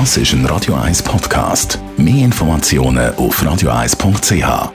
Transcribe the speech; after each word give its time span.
Das 0.00 0.16
ist 0.16 0.32
ein 0.32 0.44
Radio 0.46 0.74
1 0.74 1.04
Podcast. 1.04 1.78
Mehr 1.96 2.24
Informationen 2.24 3.14
auf 3.14 3.40
radio1.ch. 3.40 4.72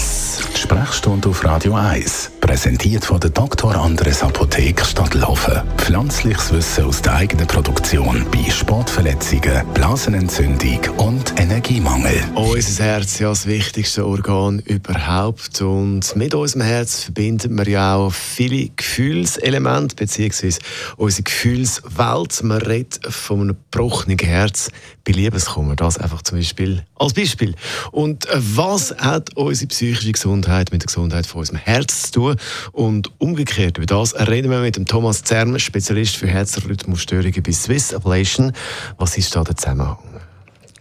Die 0.00 0.58
Sprechstunde 0.58 1.28
auf 1.28 1.44
Radio 1.44 1.74
1, 1.74 2.30
präsentiert 2.46 3.04
von 3.04 3.18
der 3.18 3.30
Dr. 3.30 3.74
Andres 3.74 4.22
Apotheke 4.22 4.84
Stadtlaufen. 4.84 5.62
Pflanzliches 5.78 6.52
Wissen 6.52 6.84
aus 6.84 7.02
der 7.02 7.14
eigenen 7.14 7.48
Produktion 7.48 8.24
bei 8.30 8.48
Sportverletzungen, 8.48 9.66
Blasenentzündung 9.74 10.78
und 10.98 11.40
Energiemangel. 11.40 12.22
Unser 12.36 12.84
Herz 12.84 13.14
ist 13.14 13.18
ja 13.18 13.30
das 13.30 13.46
wichtigste 13.48 14.06
Organ 14.06 14.60
überhaupt. 14.60 15.60
Und 15.60 16.14
mit 16.14 16.34
unserem 16.34 16.62
Herz 16.62 17.02
verbinden 17.02 17.58
wir 17.58 17.68
ja 17.68 17.96
auch 17.96 18.12
viele 18.12 18.68
Gefühlselemente, 18.68 19.96
beziehungsweise 19.96 20.60
unsere 20.96 21.24
Gefühlswelt. 21.24 22.44
Man 22.44 22.58
redet 22.58 23.00
von 23.12 23.40
einem 23.40 23.56
gebrochenen 23.72 24.18
Herz 24.20 24.70
bei 25.04 25.12
Liebeskummer. 25.12 25.74
Das 25.74 25.98
einfach 25.98 26.22
zum 26.22 26.38
Beispiel 26.38 26.84
als 26.94 27.12
Beispiel. 27.12 27.56
Und 27.90 28.26
was 28.32 28.94
hat 28.98 29.36
unsere 29.36 29.68
psychische 29.68 30.12
Gesundheit 30.12 30.70
mit 30.70 30.82
der 30.82 30.86
Gesundheit 30.86 31.26
von 31.26 31.40
unserem 31.40 31.58
Herz 31.58 32.12
zu 32.12 32.20
tun? 32.20 32.35
Und 32.72 33.10
umgekehrt, 33.18 33.78
über 33.78 33.86
das 33.86 34.14
reden 34.14 34.50
wir 34.50 34.60
mit 34.60 34.76
dem 34.76 34.86
Thomas 34.86 35.22
Zerm, 35.22 35.58
Spezialist 35.58 36.16
für 36.16 36.26
Herzrhythmusstörungen 36.26 37.42
bei 37.42 37.52
Swiss 37.52 37.94
Ablation. 37.94 38.52
Was 38.98 39.16
ist 39.16 39.34
da 39.34 39.44
der 39.44 39.56
Zusammenhang? 39.56 39.98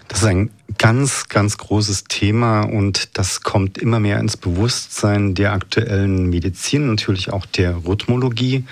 Das 0.08 0.20
ist 0.20 0.26
ein 0.26 0.52
ganz, 0.78 1.28
ganz 1.28 1.58
großes 1.58 2.06
Thema 2.06 2.62
und 2.62 3.18
das 3.18 3.42
kommt 3.42 3.78
immer 3.78 4.00
mehr 4.00 4.20
ins 4.20 4.38
Bewusstsein 4.38 5.34
der 5.34 5.54
aktuellen 5.54 6.30
Medizin, 6.30 6.88
natürlich 6.88 7.34
auch 7.34 7.46
der 7.46 7.86
Rhythmologie. 7.86 8.66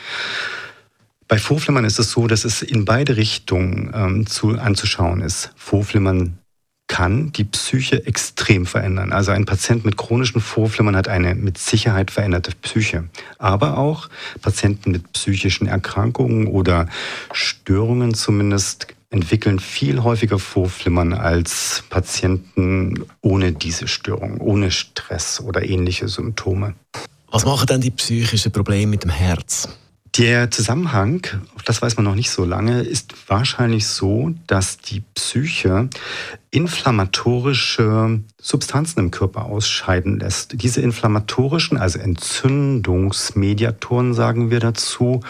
Bei 1.27 1.37
Vorflimmern 1.37 1.85
ist 1.85 1.99
es 1.99 2.11
so, 2.11 2.27
dass 2.27 2.45
es 2.45 2.61
in 2.61 2.85
beide 2.85 3.17
Richtungen 3.17 3.91
ähm, 3.95 4.27
zu, 4.27 4.59
anzuschauen 4.59 5.21
ist. 5.21 5.51
Vorflimmern 5.55 6.37
kann 6.93 7.31
die 7.31 7.43
Psyche 7.43 8.05
extrem 8.05 8.67
verändern. 8.67 9.13
Also 9.13 9.31
ein 9.31 9.45
Patient 9.45 9.83
mit 9.83 9.97
chronischen 9.97 10.39
Vorflimmern 10.41 10.95
hat 10.95 11.07
eine 11.07 11.33
mit 11.33 11.57
Sicherheit 11.57 12.11
veränderte 12.11 12.51
Psyche. 12.61 13.05
Aber 13.39 13.79
auch 13.79 14.09
Patienten 14.43 14.91
mit 14.91 15.11
psychischen 15.11 15.65
Erkrankungen 15.65 16.45
oder 16.45 16.87
Störungen 17.31 18.13
zumindest 18.13 18.85
entwickeln 19.09 19.57
viel 19.57 20.03
häufiger 20.03 20.37
Vorflimmern 20.37 21.13
als 21.13 21.83
Patienten 21.89 23.05
ohne 23.21 23.53
diese 23.53 23.87
Störung, 23.87 24.39
ohne 24.39 24.69
Stress 24.69 25.41
oder 25.41 25.67
ähnliche 25.67 26.07
Symptome. 26.07 26.75
Was 27.31 27.43
machen 27.43 27.65
dann 27.65 27.81
die 27.81 27.89
psychischen 27.89 28.51
Probleme 28.51 28.91
mit 28.91 29.01
dem 29.01 29.09
Herz? 29.09 29.67
Der 30.17 30.49
Zusammenhang, 30.51 31.25
das 31.65 31.81
weiß 31.81 31.95
man 31.95 32.05
noch 32.05 32.13
nicht 32.13 32.29
so 32.29 32.45
lange, 32.45 32.81
ist 32.81 33.15
wahrscheinlich 33.27 33.87
so, 33.87 34.31
dass 34.45 34.77
die 34.77 35.01
Psyche 35.15 35.89
inflammatorische 36.51 38.19
Substanzen 38.39 38.99
im 38.99 39.09
Körper 39.09 39.45
ausscheiden 39.45 40.19
lässt. 40.19 40.61
Diese 40.61 40.81
inflammatorischen, 40.81 41.77
also 41.77 41.97
Entzündungsmediatoren, 41.97 44.13
sagen 44.13 44.51
wir 44.51 44.59
dazu, 44.59 45.21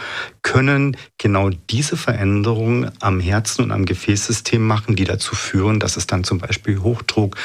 können 0.41 0.97
genau 1.17 1.49
diese 1.69 1.95
Veränderungen 1.95 2.91
am 2.99 3.21
Herzen 3.21 3.63
und 3.63 3.71
am 3.71 3.85
Gefäßsystem 3.85 4.61
machen, 4.61 4.97
die 4.97 5.05
dazu 5.05 5.33
führen, 5.33 5.79
dass 5.79 5.95
es 5.95 6.07
dann 6.07 6.25
zum 6.25 6.39
Beispiel 6.39 6.79
Hochdruck 6.79 7.37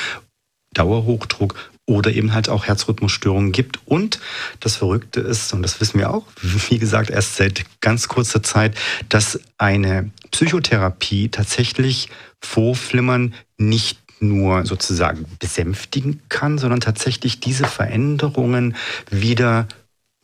Dauerhochdruck 0.74 1.54
oder 1.88 2.12
eben 2.12 2.32
halt 2.34 2.50
auch 2.50 2.66
Herzrhythmusstörungen 2.66 3.50
gibt. 3.50 3.80
Und 3.86 4.20
das 4.60 4.76
Verrückte 4.76 5.20
ist, 5.20 5.54
und 5.54 5.62
das 5.62 5.80
wissen 5.80 5.98
wir 5.98 6.10
auch, 6.10 6.26
wie 6.68 6.78
gesagt, 6.78 7.08
erst 7.10 7.36
seit 7.36 7.64
ganz 7.80 8.08
kurzer 8.08 8.42
Zeit, 8.42 8.76
dass 9.08 9.40
eine 9.56 10.10
Psychotherapie 10.30 11.30
tatsächlich 11.30 12.10
Vorflimmern 12.40 13.32
nicht 13.56 13.98
nur 14.20 14.66
sozusagen 14.66 15.24
besänftigen 15.38 16.20
kann, 16.28 16.58
sondern 16.58 16.80
tatsächlich 16.80 17.40
diese 17.40 17.64
Veränderungen 17.64 18.76
wieder 19.10 19.66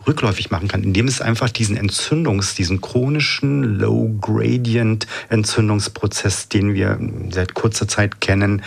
rückläufig 0.06 0.50
machen 0.50 0.68
kann, 0.68 0.82
indem 0.82 1.08
es 1.08 1.22
einfach 1.22 1.48
diesen 1.48 1.78
Entzündungs-, 1.78 2.56
diesen 2.56 2.82
chronischen 2.82 3.78
Low-Gradient-Entzündungsprozess, 3.78 6.50
den 6.50 6.74
wir 6.74 6.98
seit 7.30 7.54
kurzer 7.54 7.88
Zeit 7.88 8.20
kennen, 8.20 8.60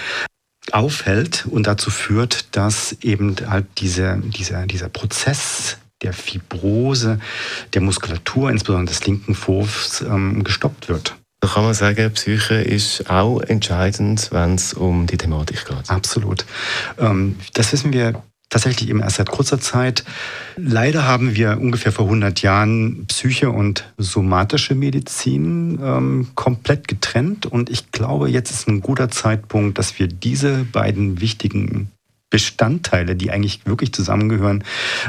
aufhält 0.73 1.45
und 1.49 1.67
dazu 1.67 1.89
führt, 1.89 2.55
dass 2.55 2.97
eben 3.01 3.35
halt 3.47 3.65
diese, 3.77 4.17
dieser, 4.23 4.65
dieser 4.65 4.89
Prozess 4.89 5.77
der 6.01 6.13
Fibrose 6.13 7.19
der 7.73 7.81
Muskulatur, 7.81 8.51
insbesondere 8.51 8.93
des 8.93 9.05
linken 9.05 9.35
Vorhofs, 9.35 10.01
ähm, 10.01 10.43
gestoppt 10.43 10.89
wird. 10.89 11.15
Da 11.39 11.47
kann 11.47 11.63
man 11.63 11.73
sagen, 11.73 12.11
Psyche 12.13 12.55
ist 12.55 13.09
auch 13.09 13.41
entscheidend, 13.41 14.29
wenn 14.31 14.55
es 14.55 14.73
um 14.73 15.05
die 15.05 15.17
Thematik 15.17 15.65
geht. 15.65 15.89
Absolut. 15.89 16.45
Ähm, 16.97 17.37
das 17.53 17.71
wissen 17.71 17.93
wir 17.93 18.23
tatsächlich 18.49 18.89
eben 18.89 19.01
erst 19.01 19.17
seit 19.17 19.29
kurzer 19.29 19.59
Zeit. 19.59 20.03
Leider 20.55 21.05
haben 21.05 21.35
wir 21.35 21.59
ungefähr 21.59 21.91
vor 21.91 22.05
100 22.05 22.41
Jahren 22.41 23.05
Psyche 23.07 23.49
und 23.49 23.91
somatische 23.97 24.75
Medizin 24.75 25.79
ähm, 25.81 26.27
komplett 26.35 26.87
getrennt. 26.87 27.45
Und 27.45 27.69
ich 27.69 27.91
glaube, 27.91 28.29
jetzt 28.29 28.51
ist 28.51 28.67
ein 28.67 28.81
guter 28.81 29.09
Zeitpunkt, 29.09 29.77
dass 29.77 29.99
wir 29.99 30.07
diese 30.07 30.65
beiden 30.71 31.19
wichtigen 31.19 31.91
Bestandteile, 32.29 33.15
die 33.15 33.31
eigentlich 33.31 33.65
wirklich 33.65 33.93
zusammengehören, 33.93 34.63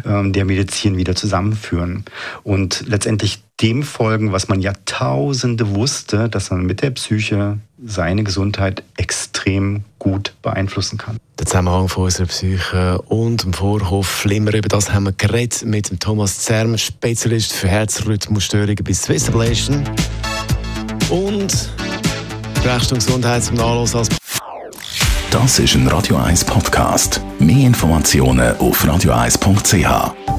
ähm, 0.04 0.32
der 0.32 0.44
Medizin 0.44 0.96
wieder 0.96 1.16
zusammenführen 1.16 2.04
und 2.44 2.84
letztendlich 2.86 3.42
dem 3.60 3.82
folgen, 3.82 4.30
was 4.30 4.48
man 4.48 4.60
Jahrtausende 4.60 5.74
wusste, 5.74 6.28
dass 6.28 6.50
man 6.50 6.64
mit 6.64 6.80
der 6.80 6.92
Psyche 6.92 7.58
seine 7.84 8.22
Gesundheit 8.22 8.84
extrem 8.96 9.37
gut 9.98 10.34
beeinflussen 10.42 10.98
kann. 10.98 11.18
Der 11.38 11.46
Zusammenhang 11.46 11.88
von 11.88 12.04
unserer 12.04 12.26
Psyche 12.26 13.00
und 13.02 13.44
dem 13.44 13.52
Vorhof 13.52 14.06
Flimmer, 14.06 14.54
über 14.54 14.68
das 14.68 14.92
haben 14.92 15.04
wir 15.04 15.12
geredet 15.12 15.64
mit 15.64 15.90
dem 15.90 15.98
Thomas 15.98 16.38
Zerm, 16.40 16.76
Spezialist 16.76 17.52
für 17.52 17.68
Herzrhythmusstörungen 17.68 18.84
bei 18.84 18.92
Swiss 18.92 19.28
Ablation 19.28 19.84
und 21.10 21.70
Recht 22.64 22.92
und 22.92 22.98
Gesundheit 22.98 23.44
zum 23.44 23.56
Nachlass 23.56 23.94
als 23.94 24.08
Das 25.30 25.58
ist 25.58 25.74
ein 25.74 25.86
Radio 25.88 26.16
1 26.16 26.44
Podcast. 26.44 27.20
Mehr 27.38 27.66
Informationen 27.66 28.56
auf 28.58 28.84
radio1.ch. 28.84 30.37